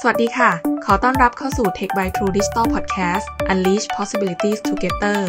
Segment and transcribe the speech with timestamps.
[0.00, 0.50] สวัสดีค่ะ
[0.84, 5.20] ขอต้อนรับเข้าสู่ Tech by True Digital Podcast Unleash Possibilities Together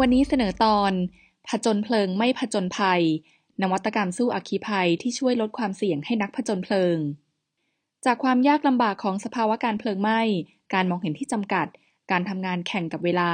[0.00, 0.92] วันนี้เสนอตอน
[1.48, 3.02] ผจญเพลิงไม่ผจญภัย
[3.62, 6.96] นวัตกรรมสู้อัคคีภัยที่ช่วยลดความเสี่ยงให้นักผจญเพลิง
[8.04, 10.20] จากความยากลำบากของสภาวะการเพลิงไหม้
[10.74, 11.66] การมองเห็นที่จำกัด
[12.10, 13.30] การทำงานแข่งกับเวลา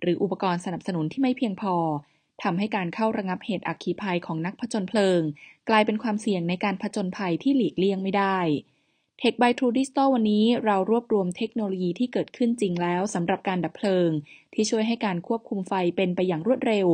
[0.00, 1.74] หรืออุปกรณ์สนับสนุนที่ไม่เพียงพอ
[2.42, 5.20] ทำให้การเข้าระงับเหตุอัคคีภัยของนักผจญเพลิง
[5.68, 8.38] กลายเป็นความเสี่ยงในการผจญภัยที่หลีกเลี่ยงไม่ได้
[9.20, 14.10] Tech by True Digital วันนี้เรารวบรวมเทคโนโลยีที่เกิดขึ้นจริงแล้วสำหรับการดับเพลิง
[14.54, 16.88] ที่ช่วยให้การควบคุมไฟเป็นไปอย่างรวดเร็ว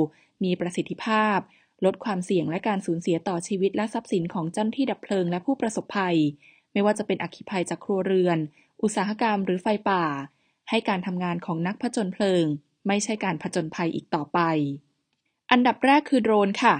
[0.44, 1.38] มีประสิทธิภาพ
[1.84, 6.16] ลดความเสี่ยงและการสูญเสียต่อชีวิตและทรัพย์สินของเจ้าหน้าที่ดับเพลิงและผู้ประสบภัย
[6.72, 8.38] ไม่ว่าจะเป็นอัคคีภัยจากครัวเรือน
[8.82, 10.04] อุตสาหกรรมหรือไฟป่า
[10.70, 12.44] ให้การทำงานของนักผจญเพลิง
[12.86, 14.40] ไม่ใช่การผจญภัยอีกต่อไป
[15.50, 16.74] อันดับแรกคือโดรนค่ะ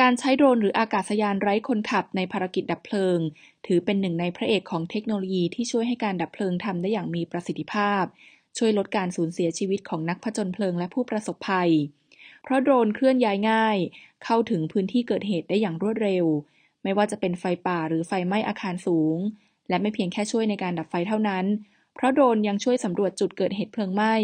[0.00, 3.18] การใช้โดรนหรืออากาศยานไร้คนขับในภารกิจดับเพลิง
[3.66, 8.04] ถือเป็นหนึ่งในพระเอกของเทคโนโลยีที่ช่วยให้การดับเพลิงทำได้อย่างมีประสิทธิภาพ
[8.58, 11.70] ช่วยลดการสูญเสียชีวิตของนักผจญเพลิงและผู้ประสบภัย
[12.42, 13.76] เพราะโดรนเคลื่อนย้ายง่าย
[14.24, 16.24] เข้าถึงพื้นที่เกิดเหตุได้อย่างรวดเร็ว
[16.82, 19.18] ไม่ว่าจะเป็นไฟป่าหรือไฟไหม้อาคารสูง
[19.68, 21.44] และไม่เพียงแค่ช่วยในการดับไฟเท่านั้น
[21.94, 24.14] เพราะโดรนยังช่วยสำรวจจุดเกิดเหตุเพลิงไหม้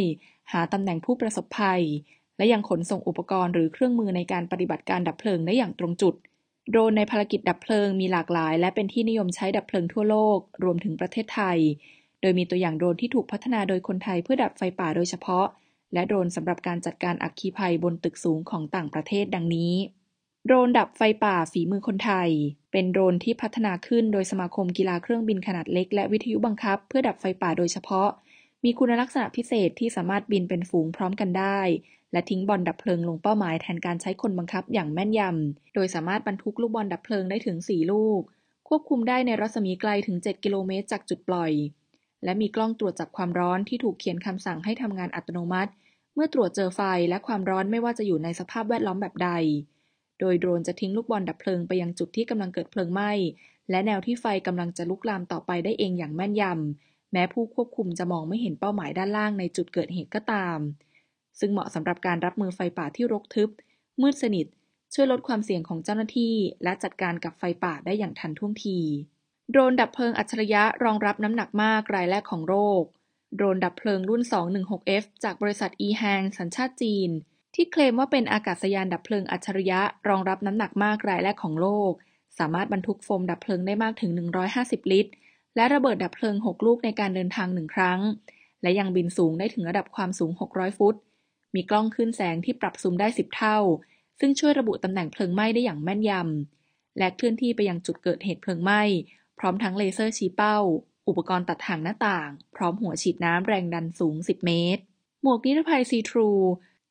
[0.52, 1.82] หาตำแหน่งผู้ประสบภัย
[2.40, 6.14] และยังขนส่งอุปกรณ์หรือเครื่องมือในการปฏิบัติการดับเพลิงได้อย่างตรงจุด
[6.70, 11.58] โดรนในภารกิจดับเพลิงมีหลากหลาย และเป็นที่นิยมใช้ดับเพลิงทั่วโลก รวมถึงประเทศไทย
[12.20, 15.46] โดยมีตัวอย่างโดรนที่ถูกพัฒนาโดยคนไทยเพื่อดับไฟป่าโดยเฉพาะ
[15.94, 19.74] และโดรนสำหรับการจัดการอัคคีภัยบนตึกสูงของต่างประเทศดังนี้
[20.46, 22.30] โดรนดับไฟป่าฝีมือคนไทย
[22.72, 28.08] เป็นโดรนที่พัฒนาขึ้นโดยสมาคมกีฬาเครื่องบินขนาดเล็กและวิทยุบังคับ เพื่อดับไฟป่าโดยเฉพาะ
[28.64, 31.60] มีคุณลักษณะพิเศษที่สามารถบินเป็นฝูงพร้อมกันได้
[32.12, 38.20] และทิ้งบอลดับเพลิงลงเป้าหมายแทนการใช้คนบังคับอย่างแม่นยำ โดยสามารถบรรทุกลูกบอลดับเพลิงได้ถึง 4 ลูก
[38.68, 41.52] ควบคุมได้ในรัศมีไกลถึง 7 กิโลเมตรจากจุดปล่อย
[42.24, 45.72] และมีกล้องตรวจจับความร้อนที่ถูกเขียนคำสั่งให้ทำงานอัตโนมัติ
[46.14, 49.30] เมื่อตรวจเจอไฟและความร้อนไม่ว่าจะอยู่ในสภาพแวดล้อมแบบใด
[50.20, 53.12] โดยโดรนจะทิ้งลูกบอลดับเพลิงไปยังจุดที่กำลังเกิดเพลิงไหม้
[53.70, 60.58] และแนวที่ไฟกำลังจะลุกลามต่อไปได้เองอย่างแม่นยำ แม้ผู้ควบคุมจะมองไม่เห็นเป้าหมายด้านล่างในจุดเกิดเหตุก็ตาม
[61.38, 63.48] ซึ่งเหมาะสำหรับการรับมือไฟป่าที่รกทึบ
[64.00, 64.46] มืดสนิท
[64.94, 66.34] ช่วยลดความเสี่ยงของเจ้าหน้าที่
[66.64, 68.78] และจัดการกับไฟป่าได้อย่างทันท่วงที
[69.50, 72.82] โดรนดับเพลิงอัจฉริยะรองรับน้ำหนักมากรายแรกของโลก
[73.36, 77.10] โดรนดับเพลิงรุ่น 216F จากบริษัท e-hang สัญชาติจีน
[77.54, 81.92] ที่เคลมว่าเป็นอากาศยานดับเพลิงอัจฉริยะรองรับน้ำหนักมากรายแรกของโลก
[82.38, 84.10] สามารถบรรทุกโฟมดับเพลิงได้มากถึง
[84.52, 85.12] 150 ลิตร
[85.56, 88.00] และระเบิดดับเพลิง 6 ลูกในการเดินทางหนึ่งครั้ง
[88.62, 90.94] และยังบินสูงได้ถึงระดับความสูง 600 ฟุต
[91.54, 93.58] มีกล้องขึ้นแสงที่ปรับซูมได้ 10 เท่า
[94.20, 98.82] ซึ่งช่วยระบุตำแหน่งเพลิงไหม้ได้อย่างแม่นยำ และเคลื่อนที่ไปยังจุดเกิดเหตุเพลิงไหม้
[99.38, 100.58] พร้อมทั้งเลเซอร์ชี้เป้า
[101.08, 104.82] อุปกรณ์ตัดทางหน้าต่าง พร้อมหัวฉีดน้ำแรงดันสูง 10 เมตร
[105.22, 106.30] หมวกนิรภัย c t r u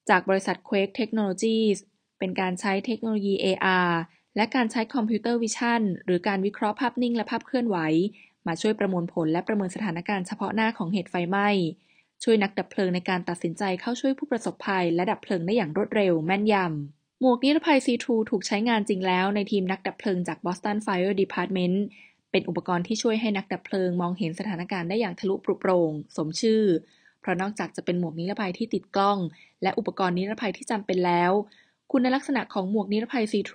[0.09, 1.77] จากบริษัท Qwake Technologies
[2.19, 3.91] เป็นการใช้เทคโนโลยี AR
[4.35, 7.77] และการใช้ computer vision หรือการวิเคราะห์ภาพนิ่งและภาพเคลื่อนไหว
[8.49, 11.49] มาช่วยประมวลผลและประเมินสถานการณ์เฉพาะหน้าของเหตุไฟไหม้
[12.23, 21.77] ช่วยนักดับเพลิงในการตัดสินใจเข้าช่วยผู้ประสบภัย และดับเพลิงได้อย่างรวดเร็วแม่นยำ หมวกนิรภัย C2 ถูกใช้งานจริงแล้วในทีมนักดับเพลิงจาก Boston Fire Department
[22.31, 26.63] เป็นอุปกรณ์ที่ช่วยให้นักดับเพลิงมองเห็นสถานการณ์ได้อย่างทะลุปรุโปร่งสมชื่อ
[27.21, 29.17] เพราะนอกจากจะเป็นหมวกนิรภัยที่ติดกล้อง
[29.63, 31.31] และอุปกรณ์นิรภัยที่จำเป็นแล้ว
[31.93, 33.53] คุณลักษณะของหมวกนิรภัย C2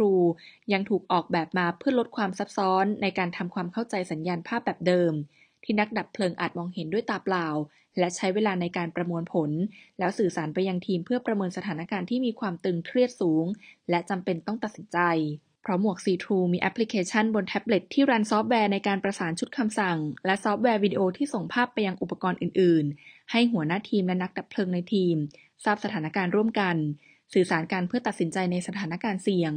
[0.72, 5.12] ยังถูกออกแบบมาเพื่อลดความซับซ้อนในการทำความเข้าใจสัญญาณภาพแบบเดิม
[5.64, 7.46] ที่นักดับเพลิงอาจมองเห็นด้วยตาเปล่า
[7.98, 9.50] และใช้เวลาในการประมวลผล
[9.98, 13.44] แล้วสื่อสารไปยังทีมเพื่อประเมินสถานการณ์ที่มีความตึงเครียดสูง
[13.90, 14.98] และจำเป็นต้องตัดสินใจ
[15.62, 25.16] เพราะหมวก C2 มีแอปพลิเคชันบนแท็บเล็ตที่ run ซอฟต์แวร์ในการประสานชุดคำสั่ง และซอฟต์แวร์วิดีโอที่ส่งภาพไปยังอุปกรณ์อื่น ๆ ให้หัวหน้าทีมและนักดับเพลิงในทีม
[25.64, 26.76] ทราบสถานการณ์ร่วมกัน
[27.32, 29.52] สื่อสารกันเพื่อตัดสินใจในสถานการณ์เสี่ยง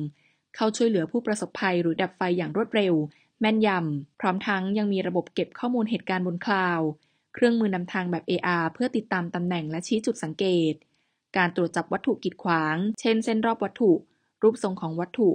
[0.56, 2.94] เข้าช่วยเหลือผู้ประสบภัยหรือดับไฟอย่างรวดเร็ว
[3.42, 6.88] แม่นยำ พร้อมทั้งยังมีระบบเก็บข้อมูลเหตุการณ์บน cloud
[7.34, 10.74] เครื่องมือนำทางแบบ AR เพื่อติดตามตำแหน่งและชี้จุดสังเกต
[11.38, 13.92] การตรวจจับวัตถุกีดขวาง เช่นเส้นรอบวัตถุ
[14.44, 15.30] รูปทรงของวัตถุ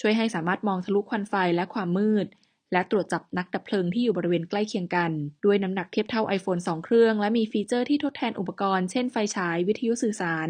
[0.00, 2.26] ช่วยให้สามารถมองทะลุควันไฟและความมืด
[2.72, 5.10] และตรวจจับนักดับเพลิงที่อยู่บริเวณใกล้เคียงกัน
[5.44, 10.48] ด้วยน้ำหนักเทียบเท่า iPhone 2 เครื่อง และมีฟีเจอร์ที่ทดแทนอุปกรณ์ เช่นไฟฉาย วิทยุสื่อสาร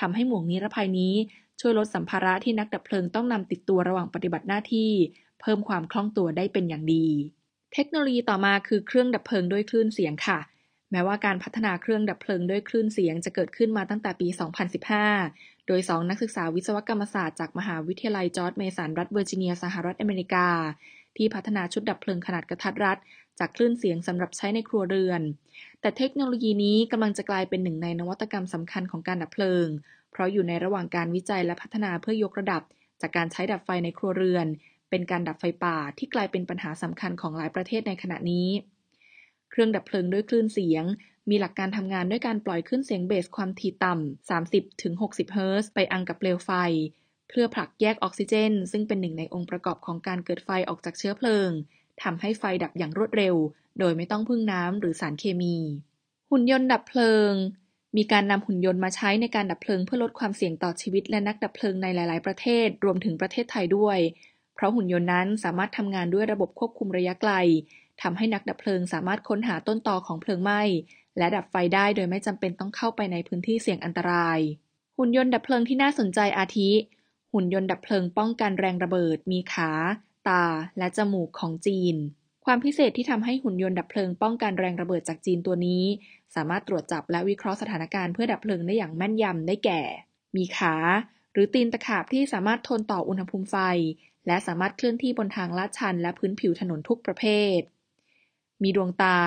[0.00, 1.14] ทำให้หมวกนิรภัยนี้
[1.60, 4.90] ช่วยลดสัมภาระที่นักดับเพลิงต้องนำติดตัวระหว่างปฏิบัติหน้าที่
[5.40, 7.06] เพิ่มความคล่องตัวได้เป็นอย่างดี
[7.74, 10.38] เทคโนโลยีต่อมาคือเครื่องดับเพลิงด้วยคลื่นเสียงค่ะ
[10.90, 14.28] แม้ว่าการพัฒนาเครื่องดับเพลิงด้วยคลื่นเสียงจะเกิดขึ้นมาตั้งแต่ปี
[14.98, 20.48] 2015 โดย 2 นักศึกษาวิศวกรรมศาสตร์จากมหาวิทยาลัยจอร์จเมสันรัฐเวอร์จิเนียสหรัฐอเมริกา
[21.16, 22.98] ที่พัฒนาชุดดับเพลิงขนาดกะทัดรัด
[23.38, 25.22] จากคลื่นเสียงสำหรับใช้ในครัวเรือน
[25.82, 29.66] แต่เทคโนโลยีนี้กำลังจะกลายเป็นหนึ่งในนวัตกรรมสำคัญของการดับเพลิง
[30.10, 32.62] เพราะอยู่ในระหว่างการวิจัยและพัฒนาเพื่อยกระดับ
[33.00, 34.46] จากการใช้ดับไฟในครัวเรือน
[34.90, 38.48] เป็นการดับไฟป่าที่กลายเป็นปัญหาสำคัญของหลายประเทศในขณะนี้
[39.50, 40.84] เครื่องดับเพลิงด้วยคลื่นเสียง
[41.30, 44.30] มีหลักการทำงานด้วยการปล่อยคลื่นเสียงเบสความถี่ต่ำ
[44.70, 46.50] 30-60 เฮิรตซ์ไปอังกับเปลวไฟ
[47.28, 51.50] เพื่อผลักแยกออกซิเจน ซึ่งเป็นหนึ่งในองค์ประกอบของการเกิดไฟออกจากเชื้อเพลิง
[52.02, 53.36] ทำให้ไฟดับอย่างรวดเร็ว
[53.78, 55.56] โดยไม่ต้องพึ่งน้ำหรือสารเคมี
[56.30, 57.32] หุ่นยนต์ดับเพลิง
[57.96, 63.98] มีการนำหุ่นยนต์มาใช้ในการดับเพลิงเพื่อลดความเสี่ยงต่อชีวิตและนักดับเพลิงในหลาย ๆ ประเทศรวมถึงประเทศไทยด้วย
[64.54, 67.32] เพราะหุ่นยนต์นั้นสามารถทำงานด้วยระบบควบคุมระยะไกล
[68.02, 70.62] ทำให้นักดับเพลิงสามารถค้นหาต้นตอของเพลิงไหม้
[71.18, 74.38] และดับไฟได้โดยไม่จำเป็นต้องเข้าไปในพื้นที่เสี่ยงอันตราย
[74.98, 76.70] หุ่นยนต์ดับเพลิงที่น่าสนใจอาทิ
[77.32, 79.70] หุ่นยนต์ดับเพลิงป้องกันแรงระเบิด มีขา
[80.28, 80.44] ตา
[80.78, 81.96] และจมูกของจีน
[82.44, 85.84] ความพิเศษที่ทำให้หุ่นยนต์ดับเพลิงป้องกันแรงระเบิดจากจีนตัวนี้
[86.34, 89.82] สามารถตรวจจับและวิเคราะห์สถานการณ์เพื่อดับเพลิงได้อย่างแม่นยำได้แก่
[90.36, 90.74] มีขา
[91.32, 93.56] หรือตีนตะขาบที่สามารถทนต่ออุณหภูมิไฟ
[94.26, 97.24] และสามารถเคลื่อนที่บนทางลาดชัน และพื้นผิวถนนทุกประเภ
[97.58, 97.60] ท
[98.62, 99.20] มีดวงตา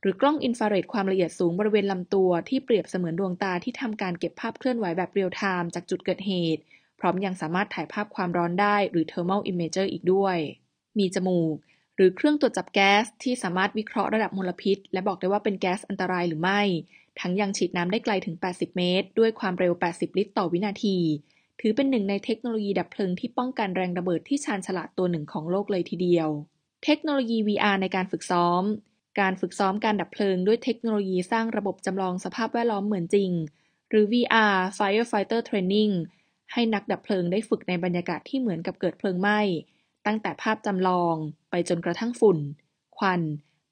[0.00, 6.62] หรือกล้องอินฟราเรดความละเอียดสูงบริเวณลำตัวที่เปรียบเสมือนดวงตาที่ทำการเก็บภาพเคลื่อนไหวแบบเรียลไทม์จากจุดเกิดเหตุ
[7.00, 10.36] พร้อมยังสามารถถ่ายภาพความร้อนได้หรือ thermal imager อีกด้วย
[10.98, 11.56] มีจมูก
[11.98, 16.60] หรือเครื่องตรวจจับแก๊สที่สามารถวิเคราะห์ระดับมลพิษ และบอกได้ว่าเป็นแก๊สอันตรายหรือไม่
[17.20, 20.96] ทั้งยังฉีดน้ำได้ไกลถึง 80 เมตร ด้วยความเร็ว 80 ลิตรต่อวินาที
[21.60, 26.28] ถือเป็นหนึ่งในเทคโนโลยีดับเพลิงที่ป้องกันแรงระเบิดที่ชาญฉลาดตัวหนึ่งของโลกเลยทีเดียว
[26.84, 28.62] เทคโนโลยี VR ในการฝึกซ้อม
[29.20, 33.30] การฝึกซ้อมการดับเพลิงด้วยเทคโนโลยีสร้างระบบจำลองสภาพแวดล้อมเหมือนจริง
[33.88, 35.92] หรือ VR Firefighter Training
[36.52, 39.40] ให้นักดับเพลิงได้ฝึกในบรรยากาศที่เหมือนกับเกิดเพลิงไหม้
[40.08, 41.16] ตั้งแต่ภาพจำลอง
[41.50, 42.38] ไปจนกระทั่งฝุ่น
[42.96, 43.20] ควัน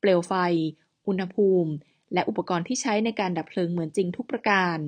[0.00, 0.32] เปลวไฟ
[1.06, 1.72] อุณหภูมิ
[2.14, 4.78] และอุปกรณ์ที่ใช้ในการดับเพลิงเหมือนจริงทุกประการ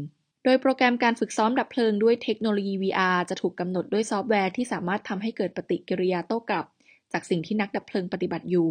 [0.45, 6.67] โดยโปรแกรมการฝึกซ้อมดับเพลิงด้วยเทคโนโลยี VR จะถูกกำหนดด้วยซอฟต์แวร์ที่สามารถทำให้เกิดปฏิกิริยาโต้กลับ
[7.12, 8.71] จากสิ่งที่นักดับเพลิงปฏิบัติอยู่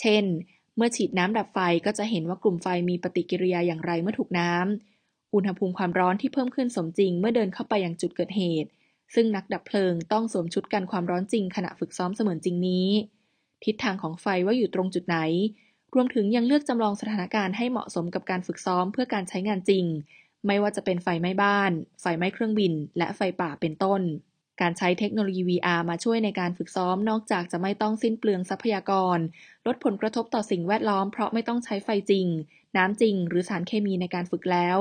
[0.00, 0.24] เช่น
[0.76, 8.70] เมื่อฉีดน้ำดับไฟก็จะเห็นว่ากลุ่มไฟมีปฏิกิริยาอย่างไรเมื่อถูกน้ำอุณหภูมิความร้อนที่เพิ่มขึ้นสมจริงเมื่อเดินเข้าไปยังจุดเกิดเหตุ
[9.14, 12.88] ซึ่งนักดับเพลิงต้องสวมชุดกันความร้อนจริงขณะฝึกซ้อมเสมือนจริงนี้
[13.64, 15.18] ทิศทางของไฟว่าอยู่ตรงจุดไหน
[15.94, 19.84] รวมถึงยังเลือกจำลองสถานการณ์ให้เหมาะสมกับการฝึกซ้อมเพื่อการใช้งานจริง
[20.46, 24.00] ไม่ว่าจะเป็นไฟไหม้บ้าน ไฟไหม้เครื่องบิน และไฟป่าเป็นต้น
[24.60, 29.18] การใช้เทคโนโลยี VR มาช่วยในการฝึกซ้อมนอกจากจะไม่ต้องสิ้นเปลืองทรัพยากร
[29.66, 32.26] ลดผลกระทบต่อสิ่งแวดล้อมเพราะไม่ต้องใช้ไฟจริง
[32.76, 34.78] น้ำจริง หรือสารเคมีในการฝึกแล้ว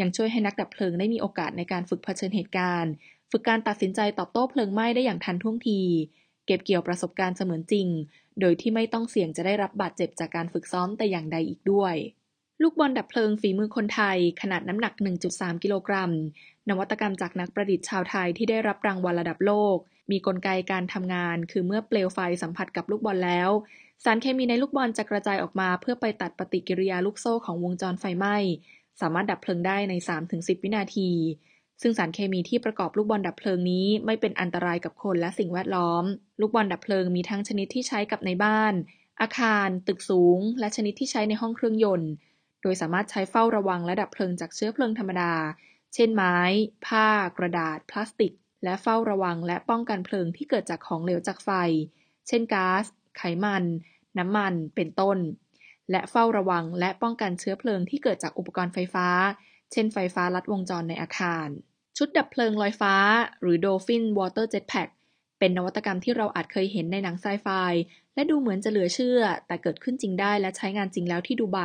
[0.00, 2.92] ยังช่วยให้นักดับเพลิงได้มีโอกาสในการฝึกเผชิญเหตุการณ์
[3.32, 5.80] ฝึกการตัดสินใจตอบโต้เพลิงไหม้ได้อย่างทันท่วงที
[6.46, 7.88] เก็บเกี่ยวประสบการณ์เสมือนจริง
[8.40, 11.94] โดยที่ไม่ต้องเสี่ยงจะได้รับบาดเจ็บจากการฝึกซ้อมแต่อย่างใดอีกด้วย
[12.62, 14.94] ลูกบอลดับเพลิงฝีมือคนไทย ขนาดน้ำหนัก
[15.28, 16.10] 1.3 กิโลกรัม
[16.68, 19.76] นวัตกรรมจากนักประดิษฐ์ชาวไทยที่ได้รับรางวัลระดับโลก
[20.10, 23.50] มีกลไกการทำงาน คือเมื่อเปลวไฟสัมผัสกับลูกบอลแล้ว
[24.04, 28.36] สารเคมีในลูกบอลจะกระจายออกมา เพื่อไปตัดปฏิกิริยาลูกโซ่ของวงจรไฟไหม้
[29.00, 29.94] สามารถดับเพลิงได้ใน
[30.28, 31.10] 3-10 วินาที
[31.82, 36.04] ซึ่งสารเคมีที่ประกอบลูกบอลดับเพลิงนี้ไม่เป็นอันตรายกับคนและสิ่งแวดล้อม
[36.40, 38.74] ลูกบอลดับเพลิงมีทั้งชนิดที่ใช้กับในบ้าน
[39.20, 42.10] อาคาร ตึกสูง และชนิดที่ใช้ในห้องเครื่องยนต์
[42.62, 45.34] โดยสามารถใช้เฝ้าระวังและดับเพลิงจากเชื้อเพลิงธรรมดา
[45.94, 46.36] เช่นไม้
[46.86, 47.08] ผ้า
[47.38, 48.32] กระดาษ พลาสติก
[48.64, 51.50] และเฝ้าระวังและป้องกันเพลิงที่เกิดจากของเหลวจากไฟ
[52.28, 52.84] เช่นก๊าซ
[53.16, 53.64] ไขมัน
[54.18, 55.18] น้ำมัน เป็นต้น
[55.90, 59.08] และเฝ้าระวังและป้องกันเชื้อเพลิงที่เกิดจากอุปกรณ์ไฟฟ้า
[59.72, 61.48] เช่นไฟฟ้าลัดวงจรในอาคาร
[61.96, 62.94] ชุดดับเพลิงลอยฟ้า
[63.40, 64.90] หรือ Dolphin Water Jetpack
[65.38, 67.48] เป็นนวัตกรรมที่เราอาจเคยเห็นในหนังไซไฟ
[68.14, 71.58] และดูเหมือนจะเหลือเชื่อ แต่เกิดขึ้นจริงได้และใช้งานจริงแล้วที่ดูไบ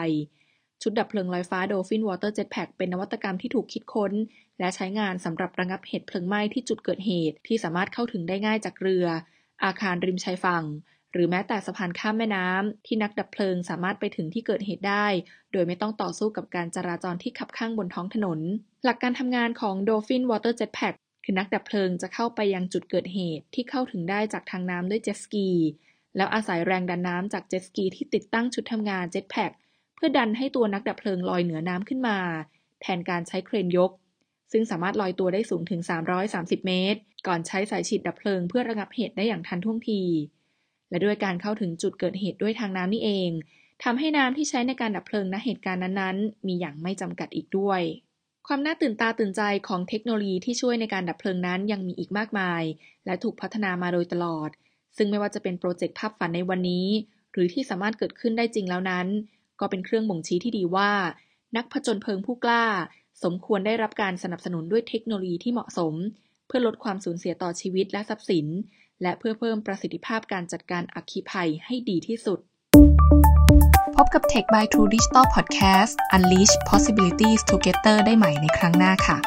[0.82, 4.14] ชุดดับเพลิงลอยฟ้า Dolphin Water Jetpack เป็นนวัตกรรมที่ถูกคิดค้น
[4.60, 9.06] และใช้งานสำหรับระงับเหตุเพลิงไหม้ที่จุดเกิดเหตุที่สามารถเข้าถึงได้ง่ายจากเรือ
[9.64, 10.64] อาคารริมชายฝั่ง
[11.14, 15.08] หรือแม้แต่สะพานข้ามแม่น้ำที่นักดับเพลิงสามารถไปถึงที่เกิดเหตุได้
[15.52, 18.40] โดยไม่ต้องต่อสู้กับการจราจรที่ขับข้างบนท้องถนน
[18.84, 25.50] หลักการทำงานของ Dolphin Water Jetpack คือนักดับเพลิงจะเข้าไปยังจุดเกิดเหตุที่เข้าถึงได้จากทางน้ำด้วยเจ็ตสกี
[26.16, 29.52] แล้วอาศัยแรงดันน้ำจากเจ็ตสกีที่ติดตั้งชุดทำงาน Jetpack
[29.96, 32.18] เพื่อดันให้ตัวนักดับเพลิงลอยเหนือน้ำขึ้นมา
[32.82, 33.92] แทนการใช้เครนยก
[34.52, 35.82] ซึ่งสามารถลอยตัวได้สูงถึง
[36.24, 40.02] 330 เมตร ก่อนใช้สายฉีดดับเพลิงเพื่อระงับเหตุได้อย่างทันท่วงที
[40.90, 43.32] และด้วยการเข้าถึงจุดเกิดเหตุด้วยทางน้ำนี่เอง
[43.84, 47.82] ทำให้น้ำที่ใช้ในการดับเพลิงณเหตุการณ์นั้นๆ มีอย่างไม่จำกัดอีกด้วย
[48.48, 52.64] ความน่าตื่นตาตื่นใจของเทคโนโลยีที่ช่วยในการดับเพลิงนั้นยังมีอีกมากมาย
[53.06, 54.50] และถูกพัฒนามาโดยตลอด
[54.98, 56.88] ซึ่งไม่ว่าจะเป็นโปรเจกต์ภาพฝันในวันนี้
[57.32, 59.08] หรือที่สามารถเกิดขึ้นได้จริงแล้วนั้น
[59.60, 60.92] ก็เป็นเครื่องบ่งชี้ที่ดีว่า
[61.56, 62.66] นักผจญเพลิงผู้กล้า
[63.24, 65.94] สมควรได้รับการสนับสนุนด้วยเทคโนโลยีที่เหมาะสม
[66.48, 68.48] เพื่อลดความสูญเสียต่อชีวิตและทรัพย์สิน
[69.02, 72.40] และเพื่อเพิ่มประสิทธิภาพการจัดการอัคคีภัยให้ดีที่สุด
[73.96, 79.18] พบกับ Tech by True Digital Podcast Unleash Possibilities Together ได้ใหม่ในครั้งหน้าค่ะ